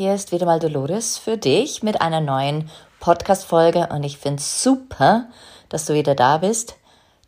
[0.00, 2.70] hier ist wieder mal Dolores für dich mit einer neuen
[3.00, 5.26] Podcast-Folge und ich finde es super,
[5.68, 6.76] dass du wieder da bist,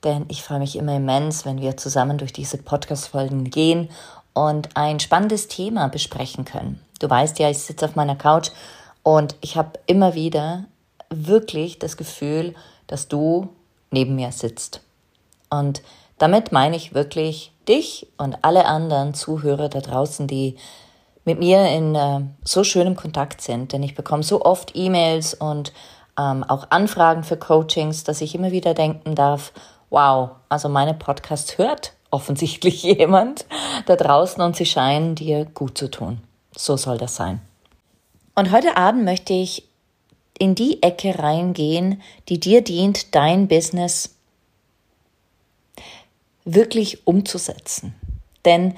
[0.04, 3.90] denn ich freue mich immer immens, wenn wir zusammen durch diese Podcast-Folgen gehen
[4.32, 6.80] und ein spannendes Thema besprechen können.
[6.98, 8.48] Du weißt ja, ich sitze auf meiner Couch
[9.02, 10.64] und ich habe immer wieder
[11.10, 12.54] wirklich das Gefühl,
[12.86, 13.50] dass du
[13.90, 14.80] neben mir sitzt.
[15.50, 15.82] Und
[16.16, 20.56] damit meine ich wirklich dich und alle anderen Zuhörer da draußen, die
[21.24, 25.72] mit mir in äh, so schönem Kontakt sind, denn ich bekomme so oft E-Mails und
[26.18, 29.52] ähm, auch Anfragen für Coachings, dass ich immer wieder denken darf,
[29.90, 33.46] wow, also meine Podcast hört offensichtlich jemand
[33.86, 36.20] da draußen und sie scheinen dir gut zu tun.
[36.54, 37.40] So soll das sein.
[38.34, 39.68] Und heute Abend möchte ich
[40.38, 44.16] in die Ecke reingehen, die dir dient, dein Business
[46.44, 47.94] wirklich umzusetzen.
[48.44, 48.74] Denn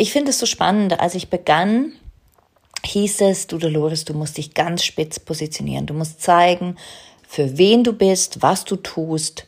[0.00, 1.92] ich finde es so spannend, als ich begann,
[2.84, 5.84] hieß es, du Dolores, du musst dich ganz spitz positionieren.
[5.84, 6.76] Du musst zeigen,
[7.28, 9.46] für wen du bist, was du tust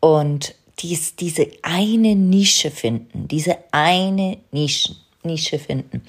[0.00, 6.02] und dies, diese eine Nische finden, diese eine Nische, Nische finden.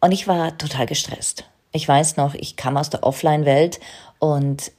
[0.00, 1.44] Und ich war total gestresst.
[1.70, 3.78] Ich weiß noch, ich kam aus der Offline-Welt
[4.18, 4.72] und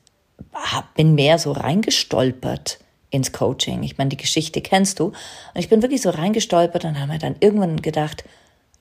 [0.95, 2.79] bin mehr so reingestolpert
[3.13, 3.83] ins Coaching.
[3.83, 5.05] Ich meine, die Geschichte kennst du.
[5.05, 5.15] Und
[5.55, 8.23] ich bin wirklich so reingestolpert und habe mir dann irgendwann gedacht,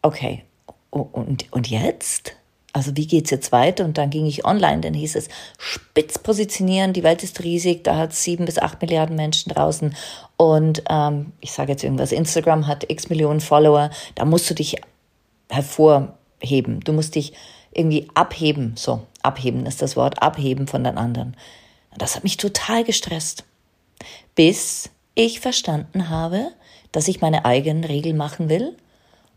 [0.00, 0.42] okay,
[0.90, 2.34] und, und jetzt?
[2.72, 3.84] Also wie geht's jetzt weiter?
[3.84, 5.28] Und dann ging ich online, dann hieß es
[5.58, 9.94] spitz positionieren, die Welt ist riesig, da hat sieben bis acht Milliarden Menschen draußen.
[10.38, 14.76] Und ähm, ich sage jetzt irgendwas, Instagram hat x Millionen Follower, da musst du dich
[15.50, 16.80] hervorheben.
[16.80, 17.34] Du musst dich
[17.72, 18.72] irgendwie abheben.
[18.76, 21.36] So, abheben ist das Wort, abheben von den anderen.
[21.98, 23.44] Das hat mich total gestresst
[24.34, 26.52] bis ich verstanden habe,
[26.90, 28.76] dass ich meine eigenen Regeln machen will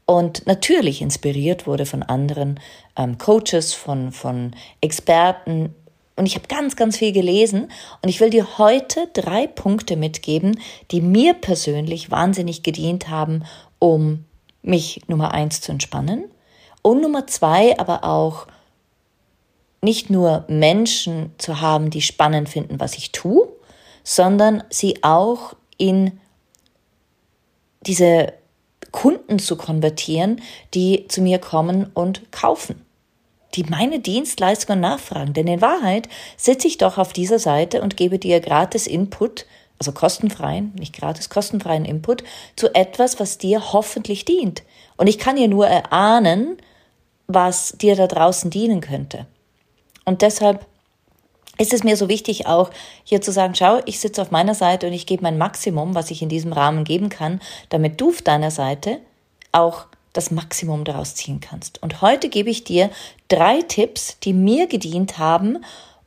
[0.06, 2.60] und natürlich inspiriert wurde von anderen
[2.96, 5.74] ähm, Coaches, von, von Experten.
[6.16, 7.70] Und ich habe ganz, ganz viel gelesen
[8.02, 10.60] und ich will dir heute drei Punkte mitgeben,
[10.92, 13.44] die mir persönlich wahnsinnig gedient haben,
[13.80, 14.26] um
[14.62, 16.26] mich Nummer eins zu entspannen
[16.86, 18.46] und Nummer zwei aber auch
[19.82, 23.48] nicht nur Menschen zu haben, die spannend finden, was ich tue,
[24.06, 26.20] sondern sie auch in
[27.82, 28.34] diese
[28.92, 30.42] Kunden zu konvertieren,
[30.74, 32.86] die zu mir kommen und kaufen,
[33.56, 35.34] die meine Dienstleistungen nachfragen.
[35.34, 36.08] Denn in Wahrheit
[36.38, 39.46] sitze ich doch auf dieser Seite und gebe dir gratis Input,
[39.80, 42.24] also kostenfreien, nicht gratis, kostenfreien Input
[42.56, 44.64] zu etwas, was dir hoffentlich dient.
[44.96, 46.58] Und ich kann dir nur erahnen,
[47.28, 49.26] was dir da draußen dienen könnte.
[50.06, 50.66] Und deshalb
[51.58, 52.70] ist es mir so wichtig auch
[53.04, 56.12] hier zu sagen, schau, ich sitze auf meiner Seite und ich gebe mein Maximum, was
[56.12, 59.00] ich in diesem Rahmen geben kann, damit du auf deiner Seite
[59.52, 61.82] auch das Maximum daraus ziehen kannst.
[61.84, 62.90] Und heute gebe ich dir
[63.28, 65.60] drei Tipps, die mir gedient haben,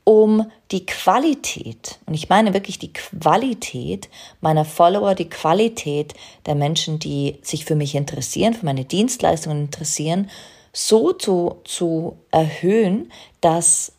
[0.03, 4.09] um die Qualität, und ich meine wirklich die Qualität
[4.41, 6.15] meiner Follower, die Qualität
[6.47, 10.29] der Menschen, die sich für mich interessieren, für meine Dienstleistungen interessieren,
[10.73, 13.91] so zu, zu erhöhen, dass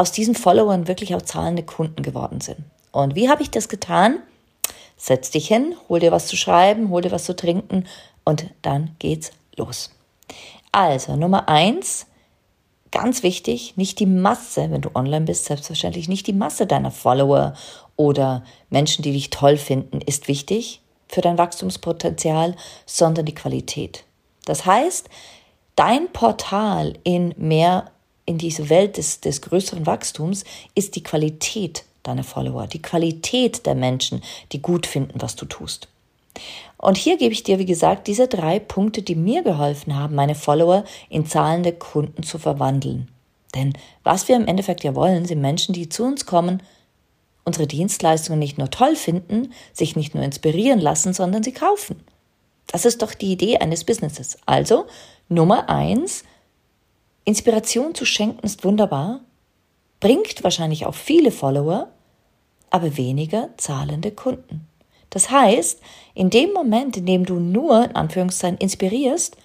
[0.00, 2.60] aus diesen Followern wirklich auch zahlende Kunden geworden sind.
[2.90, 4.20] Und wie habe ich das getan?
[4.96, 7.84] Setz dich hin, hol dir was zu schreiben, hol dir was zu trinken
[8.24, 9.90] und dann geht's los.
[10.72, 12.06] Also, Nummer eins,
[12.90, 17.52] ganz wichtig, nicht die Masse, wenn du online bist, selbstverständlich nicht die Masse deiner Follower
[17.96, 22.56] oder Menschen, die dich toll finden, ist wichtig für dein Wachstumspotenzial,
[22.86, 24.04] sondern die Qualität.
[24.46, 25.10] Das heißt,
[25.76, 27.90] dein Portal in mehr
[28.30, 30.44] in diese Welt des, des größeren Wachstums
[30.76, 34.22] ist die Qualität deiner Follower, die Qualität der Menschen,
[34.52, 35.88] die gut finden, was du tust.
[36.78, 40.36] Und hier gebe ich dir, wie gesagt, diese drei Punkte, die mir geholfen haben, meine
[40.36, 43.08] Follower in zahlende Kunden zu verwandeln.
[43.56, 43.72] Denn
[44.04, 46.62] was wir im Endeffekt ja wollen, sind Menschen, die zu uns kommen,
[47.44, 52.00] unsere Dienstleistungen nicht nur toll finden, sich nicht nur inspirieren lassen, sondern sie kaufen.
[52.68, 54.38] Das ist doch die Idee eines Businesses.
[54.46, 54.86] Also,
[55.28, 56.22] Nummer eins,
[57.30, 59.20] Inspiration zu schenken ist wunderbar,
[60.00, 61.88] bringt wahrscheinlich auch viele Follower,
[62.70, 64.66] aber weniger zahlende Kunden.
[65.10, 65.80] Das heißt,
[66.14, 69.36] in dem Moment, in dem du nur, in Anführungszeichen, inspirierst,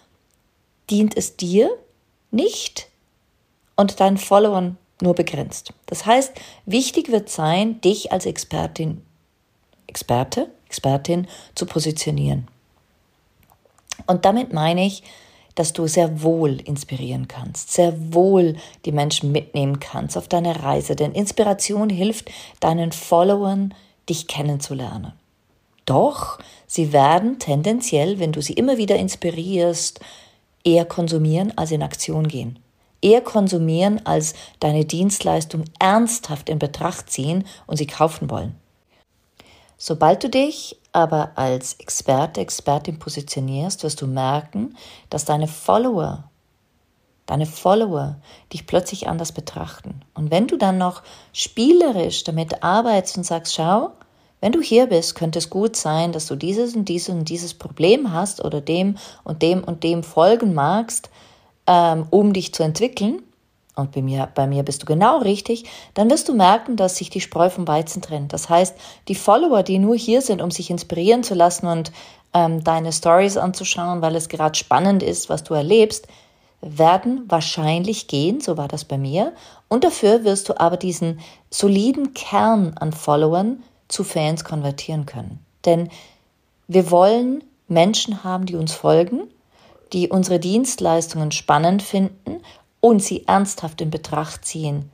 [0.90, 1.70] dient es dir
[2.32, 2.88] nicht
[3.76, 5.72] und deinen Followern nur begrenzt.
[5.86, 6.34] Das heißt,
[6.66, 9.04] wichtig wird sein, dich als Expertin,
[9.86, 12.48] Experte, Expertin zu positionieren.
[14.08, 15.04] Und damit meine ich,
[15.56, 18.56] dass du sehr wohl inspirieren kannst, sehr wohl
[18.86, 22.30] die Menschen mitnehmen kannst auf deine Reise, denn Inspiration hilft
[22.60, 23.74] deinen Followern,
[24.10, 25.14] dich kennenzulernen.
[25.86, 30.00] Doch sie werden tendenziell, wenn du sie immer wieder inspirierst,
[30.64, 32.60] eher konsumieren als in Aktion gehen.
[33.02, 38.56] Eher konsumieren als deine Dienstleistung ernsthaft in Betracht ziehen und sie kaufen wollen.
[39.78, 44.78] Sobald du dich aber als Experte, Expertin positionierst, wirst du merken,
[45.10, 46.24] dass deine Follower,
[47.26, 48.16] deine Follower
[48.54, 50.02] dich plötzlich anders betrachten.
[50.14, 51.04] Und wenn du dann noch
[51.34, 53.92] spielerisch damit arbeitest und sagst, schau,
[54.40, 57.54] wenn du hier bist, könnte es gut sein, dass du dieses und dieses und dieses
[57.54, 61.10] Problem hast oder dem und dem und dem folgen magst,
[61.68, 63.22] ähm, um dich zu entwickeln,
[63.76, 67.10] und bei mir, bei mir bist du genau richtig, dann wirst du merken, dass sich
[67.10, 68.32] die Spreu vom Weizen trennt.
[68.32, 68.76] Das heißt,
[69.08, 71.92] die Follower, die nur hier sind, um sich inspirieren zu lassen und
[72.34, 76.08] ähm, deine Stories anzuschauen, weil es gerade spannend ist, was du erlebst,
[76.62, 79.34] werden wahrscheinlich gehen, so war das bei mir.
[79.68, 81.20] Und dafür wirst du aber diesen
[81.50, 85.46] soliden Kern an Followern zu Fans konvertieren können.
[85.66, 85.90] Denn
[86.68, 89.28] wir wollen Menschen haben, die uns folgen,
[89.94, 92.42] die unsere Dienstleistungen spannend finden
[92.86, 94.92] und sie ernsthaft in Betracht ziehen,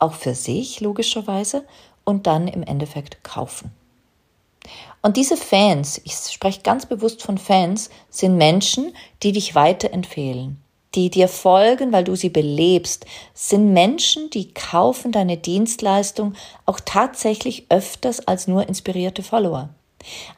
[0.00, 1.64] auch für sich logischerweise,
[2.02, 3.70] und dann im Endeffekt kaufen.
[5.02, 8.92] Und diese Fans, ich spreche ganz bewusst von Fans, sind Menschen,
[9.22, 10.60] die dich weiterempfehlen,
[10.96, 17.66] die dir folgen, weil du sie belebst, sind Menschen, die kaufen deine Dienstleistung auch tatsächlich
[17.68, 19.68] öfters als nur inspirierte Follower.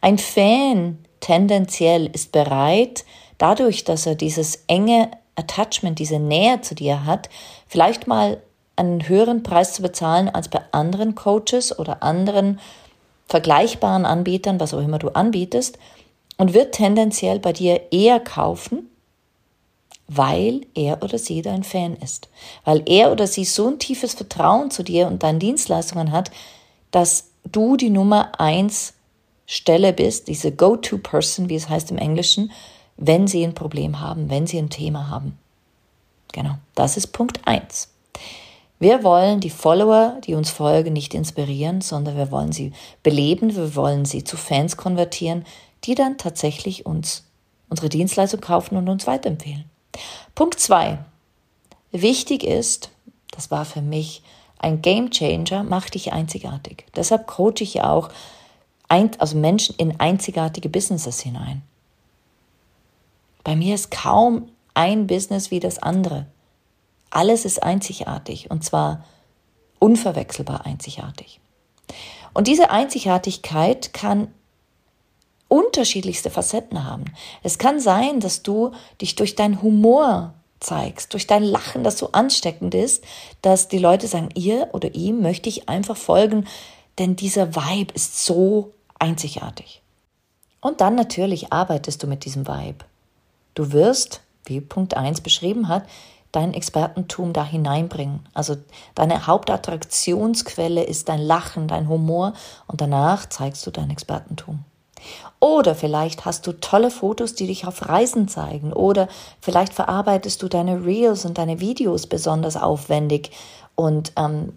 [0.02, 3.06] Ein Fan tendenziell ist bereit,
[3.38, 7.28] dadurch, dass er dieses enge Attachment, diese Nähe zu dir hat,
[7.66, 8.42] vielleicht mal
[8.76, 12.60] einen höheren Preis zu bezahlen als bei anderen Coaches oder anderen
[13.26, 15.78] vergleichbaren Anbietern, was auch immer du anbietest,
[16.36, 18.88] und wird tendenziell bei dir eher kaufen,
[20.06, 22.28] weil er oder sie dein Fan ist,
[22.64, 26.30] weil er oder sie so ein tiefes Vertrauen zu dir und deinen Dienstleistungen hat,
[26.90, 28.94] dass du die Nummer eins
[29.46, 32.52] Stelle bist, diese Go-to-Person, wie es heißt im Englischen,
[32.98, 35.38] wenn sie ein Problem haben, wenn sie ein Thema haben.
[36.32, 37.94] Genau, das ist Punkt eins.
[38.80, 42.72] Wir wollen die Follower, die uns folgen, nicht inspirieren, sondern wir wollen sie
[43.02, 45.44] beleben, wir wollen sie zu Fans konvertieren,
[45.84, 47.24] die dann tatsächlich uns
[47.68, 49.64] unsere Dienstleistung kaufen und uns weiterempfehlen.
[50.34, 50.98] Punkt zwei.
[51.90, 52.90] Wichtig ist,
[53.30, 54.22] das war für mich
[54.58, 56.86] ein Game Changer, mach dich einzigartig.
[56.94, 58.10] Deshalb coache ich ja auch
[58.88, 61.62] also Menschen in einzigartige Businesses hinein.
[63.48, 66.26] Bei mir ist kaum ein Business wie das andere.
[67.08, 69.06] Alles ist einzigartig und zwar
[69.78, 71.40] unverwechselbar einzigartig.
[72.34, 74.28] Und diese Einzigartigkeit kann
[75.48, 77.06] unterschiedlichste Facetten haben.
[77.42, 82.12] Es kann sein, dass du dich durch deinen Humor zeigst, durch dein Lachen, das so
[82.12, 83.02] ansteckend ist,
[83.40, 86.46] dass die Leute sagen, ihr oder ihm möchte ich einfach folgen,
[86.98, 89.80] denn dieser Vibe ist so einzigartig.
[90.60, 92.84] Und dann natürlich arbeitest du mit diesem Vibe.
[93.58, 95.82] Du wirst, wie Punkt 1 beschrieben hat,
[96.30, 98.20] dein Expertentum da hineinbringen.
[98.32, 98.54] Also
[98.94, 102.34] deine Hauptattraktionsquelle ist dein Lachen, dein Humor
[102.68, 104.60] und danach zeigst du dein Expertentum.
[105.40, 108.72] Oder vielleicht hast du tolle Fotos, die dich auf Reisen zeigen.
[108.72, 109.08] Oder
[109.40, 113.32] vielleicht verarbeitest du deine Reels und deine Videos besonders aufwendig
[113.74, 114.52] und ähm,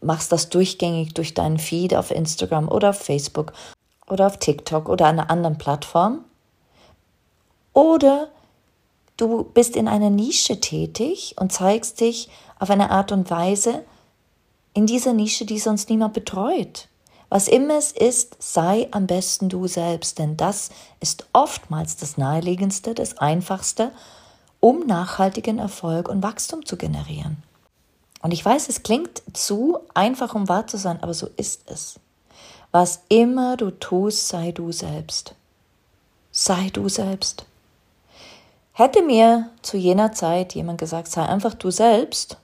[0.00, 3.52] machst das durchgängig durch deinen Feed auf Instagram oder auf Facebook
[4.08, 6.24] oder auf TikTok oder einer anderen Plattform.
[7.74, 8.28] Oder
[9.16, 13.84] Du bist in einer Nische tätig und zeigst dich auf eine Art und Weise
[14.74, 16.88] in dieser Nische, die sonst niemand betreut.
[17.28, 20.70] Was immer es ist, sei am besten du selbst, denn das
[21.00, 23.90] ist oftmals das Naheliegendste, das Einfachste,
[24.60, 27.42] um nachhaltigen Erfolg und Wachstum zu generieren.
[28.22, 31.98] Und ich weiß, es klingt zu einfach, um wahr zu sein, aber so ist es.
[32.70, 35.34] Was immer du tust, sei du selbst.
[36.32, 37.46] sei du selbst.
[38.78, 42.36] Hätte mir zu jener Zeit jemand gesagt, sei einfach du selbst,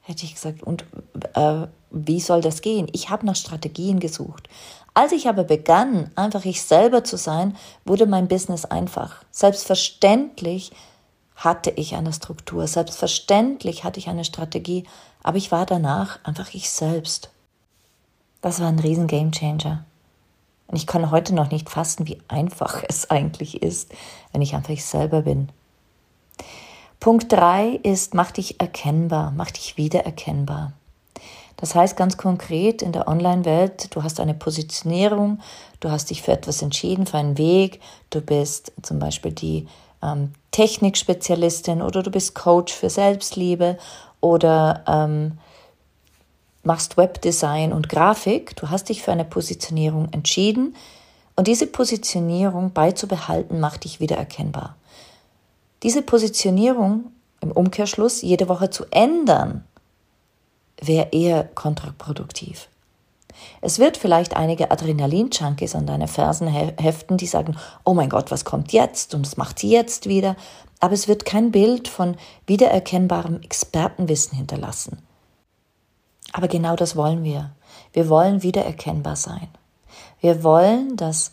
[0.00, 0.86] hätte ich gesagt, und
[1.34, 2.88] äh, wie soll das gehen?
[2.92, 4.48] Ich habe nach Strategien gesucht.
[4.94, 9.22] Als ich aber begann, einfach ich selber zu sein, wurde mein Business einfach.
[9.30, 10.72] Selbstverständlich
[11.34, 14.84] hatte ich eine Struktur, selbstverständlich hatte ich eine Strategie,
[15.22, 17.32] aber ich war danach einfach ich selbst.
[18.40, 19.84] Das war ein riesen Gamechanger.
[20.68, 23.92] Und ich kann heute noch nicht fassen, wie einfach es eigentlich ist,
[24.32, 25.50] wenn ich einfach ich selber bin.
[27.06, 30.72] Punkt drei ist, mach dich erkennbar, mach dich wiedererkennbar.
[31.56, 35.38] Das heißt ganz konkret in der Online-Welt, du hast eine Positionierung,
[35.78, 39.68] du hast dich für etwas entschieden, für einen Weg, du bist zum Beispiel die
[40.02, 43.78] ähm, Technikspezialistin oder du bist Coach für Selbstliebe
[44.20, 45.38] oder ähm,
[46.64, 50.74] machst Webdesign und Grafik, du hast dich für eine Positionierung entschieden
[51.36, 54.74] und diese Positionierung beizubehalten macht dich wieder erkennbar.
[55.82, 59.64] Diese Positionierung im Umkehrschluss jede Woche zu ändern,
[60.80, 62.68] wäre eher kontraproduktiv.
[63.60, 68.44] Es wird vielleicht einige Adrenalin-Junkies an deine Fersen heften, die sagen, oh mein Gott, was
[68.44, 70.36] kommt jetzt und was macht sie jetzt wieder?
[70.80, 72.16] Aber es wird kein Bild von
[72.46, 74.98] wiedererkennbarem Expertenwissen hinterlassen.
[76.32, 77.52] Aber genau das wollen wir.
[77.92, 79.48] Wir wollen wiedererkennbar sein.
[80.20, 81.32] Wir wollen, dass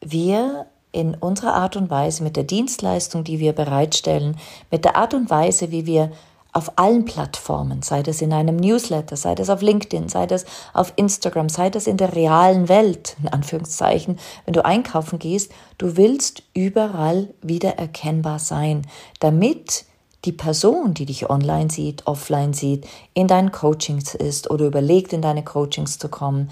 [0.00, 4.36] wir in unserer Art und Weise, mit der Dienstleistung, die wir bereitstellen,
[4.70, 6.12] mit der Art und Weise, wie wir
[6.52, 10.92] auf allen Plattformen, sei das in einem Newsletter, sei das auf LinkedIn, sei das auf
[10.94, 16.44] Instagram, sei das in der realen Welt, in Anführungszeichen, wenn du einkaufen gehst, du willst
[16.54, 18.86] überall wiedererkennbar sein,
[19.18, 19.84] damit
[20.24, 25.22] die Person, die dich online sieht, offline sieht, in deinen Coachings ist oder überlegt, in
[25.22, 26.50] deine Coachings zu kommen,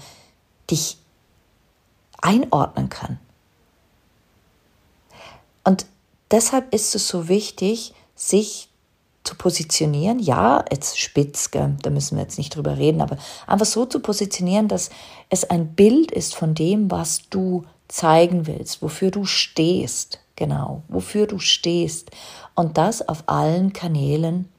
[0.69, 0.97] dich
[2.21, 3.19] einordnen kann.
[5.63, 5.85] Und
[6.31, 8.69] deshalb ist es so wichtig, sich
[9.23, 10.19] zu positionieren.
[10.19, 13.17] Ja, jetzt spitz, gell, da müssen wir jetzt nicht drüber reden, aber
[13.47, 14.89] einfach so zu positionieren, dass
[15.29, 20.19] es ein Bild ist von dem, was du zeigen willst, wofür du stehst.
[20.35, 22.09] Genau, wofür du stehst
[22.55, 24.49] und das auf allen Kanälen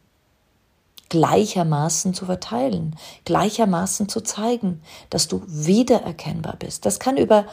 [1.09, 6.87] gleichermaßen zu verteilen, gleichermaßen zu zeigen, dass du wiedererkennbar bist.
[6.87, 7.45] Das kann über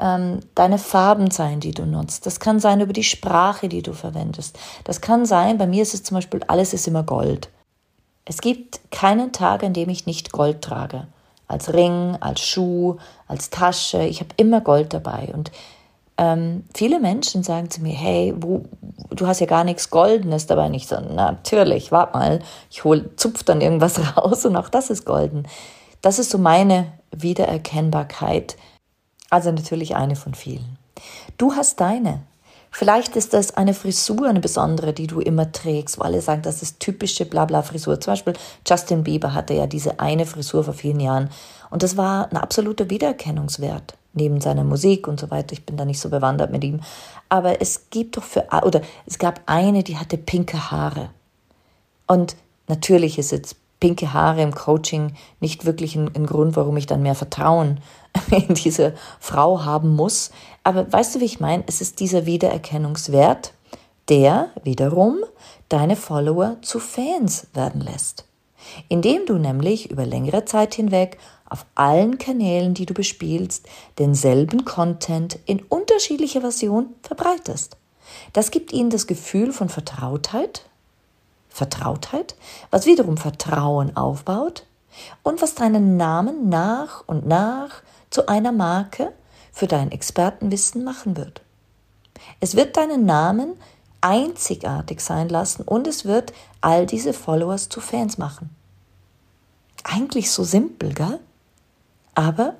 [0.00, 2.26] ähm, deine Farben sein, die du nutzt.
[2.26, 4.58] Das kann sein über die Sprache, die du verwendest.
[4.84, 7.50] Das kann sein, bei mir ist es zum Beispiel, alles ist immer Gold.
[8.24, 11.06] Es gibt keinen Tag, an dem ich nicht Gold trage.
[11.46, 14.02] Als Ring, als Schuh, als Tasche.
[14.04, 15.30] Ich habe immer Gold dabei.
[15.34, 15.50] Und
[16.16, 18.64] ähm, viele Menschen sagen zu mir, hey, wo,
[19.10, 20.68] du hast ja gar nichts Goldenes dabei.
[20.68, 22.38] Nicht so, natürlich, warte mal,
[22.70, 25.46] ich hol, zupf dann irgendwas raus und auch das ist golden.
[26.02, 28.56] Das ist so meine Wiedererkennbarkeit.
[29.30, 30.76] Also natürlich eine von vielen.
[31.38, 32.22] Du hast deine.
[32.72, 36.62] Vielleicht ist das eine Frisur, eine besondere, die du immer trägst, wo alle sagen, das
[36.62, 38.00] ist typische Blabla-Frisur.
[38.00, 38.34] Zum Beispiel
[38.66, 41.30] Justin Bieber hatte ja diese eine Frisur vor vielen Jahren
[41.70, 45.52] und das war ein absoluter Wiedererkennungswert neben seiner Musik und so weiter.
[45.52, 46.80] Ich bin da nicht so bewandert mit ihm.
[47.28, 51.10] Aber es gibt doch für, oder es gab eine, die hatte pinke Haare.
[52.06, 56.86] Und natürlich ist jetzt pinke Haare im Coaching nicht wirklich ein, ein Grund, warum ich
[56.86, 57.80] dann mehr Vertrauen
[58.30, 60.30] in diese Frau haben muss.
[60.62, 61.64] Aber weißt du, wie ich meine?
[61.66, 63.54] Es ist dieser Wiedererkennungswert,
[64.08, 65.18] der wiederum
[65.68, 68.26] deine Follower zu Fans werden lässt.
[68.88, 71.18] Indem du nämlich über längere Zeit hinweg
[71.48, 73.66] auf allen Kanälen, die du bespielst,
[73.98, 77.76] denselben Content in unterschiedlicher Version verbreitest.
[78.32, 80.69] Das gibt ihnen das Gefühl von Vertrautheit,
[81.60, 82.36] Vertrautheit,
[82.70, 84.64] was wiederum Vertrauen aufbaut
[85.22, 89.12] und was deinen Namen nach und nach zu einer Marke
[89.52, 91.42] für dein Expertenwissen machen wird.
[92.40, 93.58] Es wird deinen Namen
[94.00, 98.48] einzigartig sein lassen und es wird all diese Followers zu Fans machen.
[99.84, 101.20] Eigentlich so simpel, gell?
[102.14, 102.54] Aber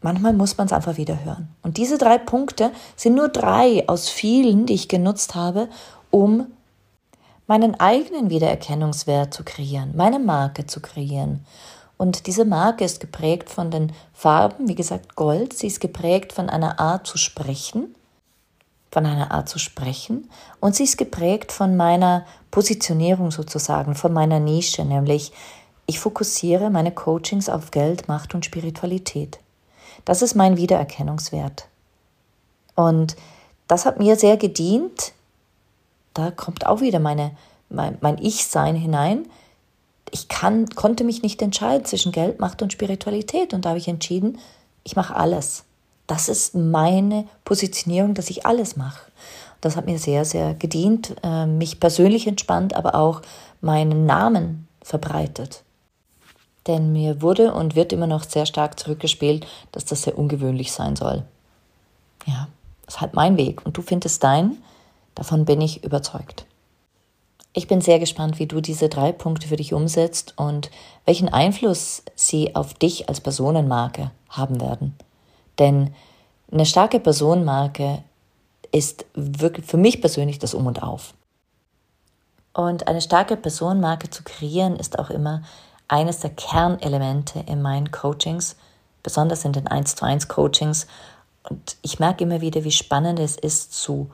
[0.00, 1.54] manchmal muss man es einfach wieder hören.
[1.62, 5.68] Und diese drei Punkte sind nur drei aus vielen, die ich genutzt habe,
[6.10, 6.48] um
[7.48, 11.44] meinen eigenen Wiedererkennungswert zu kreieren, meine Marke zu kreieren.
[11.96, 16.48] Und diese Marke ist geprägt von den Farben, wie gesagt Gold, sie ist geprägt von
[16.48, 17.96] einer Art zu sprechen,
[18.92, 24.38] von einer Art zu sprechen und sie ist geprägt von meiner Positionierung sozusagen, von meiner
[24.38, 25.32] Nische, nämlich
[25.86, 29.40] ich fokussiere meine Coachings auf Geld, Macht und Spiritualität.
[30.04, 31.66] Das ist mein Wiedererkennungswert.
[32.74, 33.16] Und
[33.66, 35.12] das hat mir sehr gedient.
[36.18, 37.30] Da kommt auch wieder meine,
[37.68, 39.28] mein, mein Ich-Sein hinein.
[40.10, 43.54] Ich kann, konnte mich nicht entscheiden zwischen Geld, Macht und Spiritualität.
[43.54, 44.38] Und da habe ich entschieden,
[44.82, 45.64] ich mache alles.
[46.08, 49.12] das ist meine Positionierung, dass ich alles mache.
[49.60, 53.22] Das hat mir sehr, sehr gedient, äh, mich persönlich entspannt, aber auch
[53.60, 55.62] meinen Namen verbreitet.
[56.66, 60.96] Denn mir wurde und wird immer noch sehr stark zurückgespielt, dass das sehr ungewöhnlich sein
[60.96, 61.22] soll.
[62.26, 62.48] Ja,
[62.86, 64.60] das ist halt mein Weg und du findest deinen.
[65.18, 66.46] Davon bin ich überzeugt.
[67.52, 70.70] Ich bin sehr gespannt, wie du diese drei Punkte für dich umsetzt und
[71.06, 74.94] welchen Einfluss sie auf dich als Personenmarke haben werden.
[75.58, 75.92] Denn
[76.52, 78.04] eine starke Personenmarke
[78.70, 81.14] ist wirklich für mich persönlich das Um und Auf.
[82.52, 85.42] Und eine starke Personenmarke zu kreieren ist auch immer
[85.88, 88.54] eines der Kernelemente in meinen Coachings,
[89.02, 90.86] besonders in den 1 zu 1 Coachings.
[91.42, 94.12] Und ich merke immer wieder, wie spannend es ist zu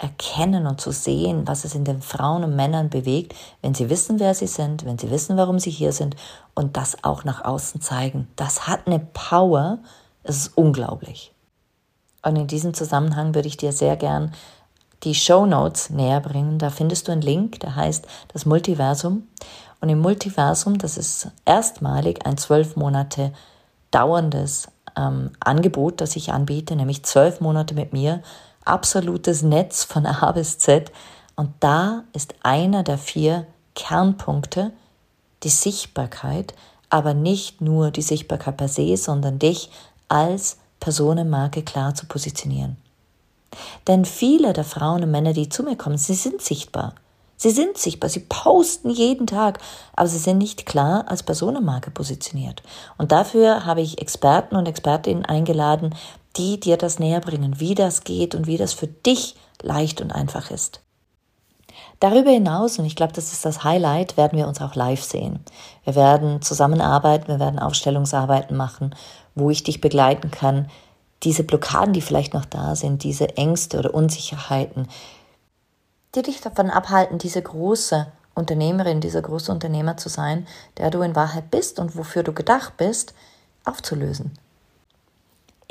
[0.00, 4.18] erkennen und zu sehen, was es in den Frauen und Männern bewegt, wenn sie wissen,
[4.18, 6.16] wer sie sind, wenn sie wissen, warum sie hier sind
[6.54, 8.26] und das auch nach außen zeigen.
[8.36, 9.78] Das hat eine Power,
[10.22, 11.34] es ist unglaublich.
[12.22, 14.32] Und in diesem Zusammenhang würde ich dir sehr gern
[15.02, 16.58] die Show Notes näher bringen.
[16.58, 19.28] Da findest du einen Link, der heißt das Multiversum.
[19.80, 23.32] Und im Multiversum, das ist erstmalig ein zwölf Monate
[23.90, 28.22] dauerndes ähm, Angebot, das ich anbiete, nämlich zwölf Monate mit mir,
[28.64, 30.92] absolutes Netz von A bis Z.
[31.36, 34.72] Und da ist einer der vier Kernpunkte
[35.42, 36.54] die Sichtbarkeit,
[36.90, 39.70] aber nicht nur die Sichtbarkeit per se, sondern dich
[40.08, 42.76] als Personenmarke klar zu positionieren.
[43.86, 46.94] Denn viele der Frauen und Männer, die zu mir kommen, sie sind sichtbar.
[47.36, 49.60] Sie sind sichtbar, sie posten jeden Tag,
[49.96, 52.62] aber sie sind nicht klar als Personenmarke positioniert.
[52.98, 55.94] Und dafür habe ich Experten und Expertinnen eingeladen,
[56.36, 60.12] die dir das näher bringen, wie das geht und wie das für dich leicht und
[60.12, 60.80] einfach ist.
[61.98, 65.40] Darüber hinaus, und ich glaube, das ist das Highlight, werden wir uns auch live sehen.
[65.84, 68.94] Wir werden zusammenarbeiten, wir werden Aufstellungsarbeiten machen,
[69.34, 70.70] wo ich dich begleiten kann,
[71.22, 74.88] diese Blockaden, die vielleicht noch da sind, diese Ängste oder Unsicherheiten,
[76.14, 80.46] die dich davon abhalten, diese große Unternehmerin, dieser große Unternehmer zu sein,
[80.78, 83.14] der du in Wahrheit bist und wofür du gedacht bist,
[83.64, 84.32] aufzulösen.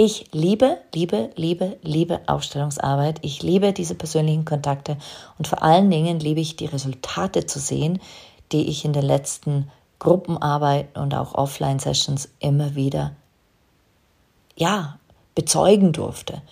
[0.02, 3.20] Ich liebe, liebe, liebe, liebe Aufstellungsarbeit.
[3.22, 4.96] Ich liebe diese persönlichen Kontakte
[5.38, 8.00] und vor allen Dingen liebe ich die Resultate zu sehen,
[8.54, 13.12] die ich in den letzten Gruppenarbeiten und auch Offline-Sessions immer wieder,
[14.56, 15.00] ja,
[15.36, 16.44] bezeugen durfte.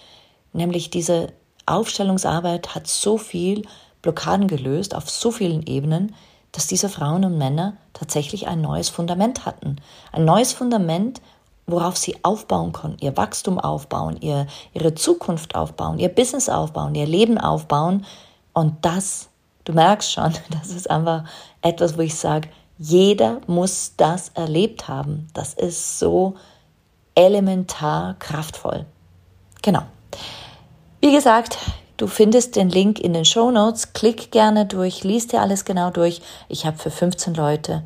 [0.51, 1.31] Nämlich diese
[1.65, 3.65] Aufstellungsarbeit hat so viel
[4.01, 6.13] Blockaden gelöst auf so vielen Ebenen,
[6.51, 9.77] dass diese Frauen und Männer tatsächlich ein neues Fundament hatten.
[10.11, 11.21] Ein neues Fundament,
[11.67, 17.05] worauf sie aufbauen konnten, ihr Wachstum aufbauen, ihr, ihre Zukunft aufbauen, ihr Business aufbauen, ihr
[17.05, 18.05] Leben aufbauen.
[18.53, 19.27] Und das,
[19.65, 21.25] du merkst schon, das ist einfach
[21.61, 22.49] etwas, wo ich sage,
[22.79, 25.27] jeder muss das erlebt haben.
[25.33, 26.35] Das ist so
[27.15, 28.85] elementar kraftvoll.
[29.61, 29.81] Genau.
[31.01, 31.57] Wie gesagt,
[31.97, 33.93] du findest den Link in den Show Notes.
[33.93, 36.21] Klick gerne durch, liest dir alles genau durch.
[36.47, 37.83] Ich habe für 15 Leute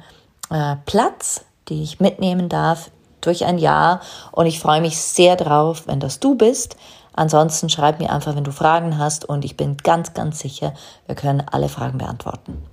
[0.52, 2.92] äh, Platz, die ich mitnehmen darf
[3.22, 6.76] durch ein Jahr und ich freue mich sehr drauf, wenn das du bist.
[7.14, 10.74] Ansonsten schreib mir einfach, wenn du Fragen hast und ich bin ganz, ganz sicher,
[11.08, 12.64] wir können alle Fragen beantworten.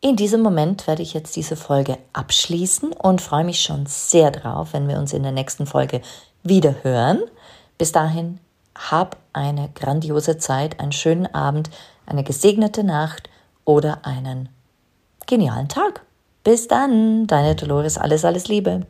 [0.00, 4.68] In diesem Moment werde ich jetzt diese Folge abschließen und freue mich schon sehr drauf,
[4.72, 6.02] wenn wir uns in der nächsten Folge
[6.44, 7.20] wieder hören.
[7.78, 8.38] Bis dahin,
[8.76, 11.68] hab eine grandiose Zeit, einen schönen Abend,
[12.06, 13.28] eine gesegnete Nacht
[13.64, 14.48] oder einen
[15.26, 16.02] genialen Tag.
[16.44, 18.86] Bis dann, deine Dolores, alles, alles Liebe.